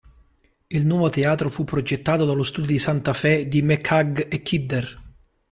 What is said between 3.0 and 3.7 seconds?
Fe di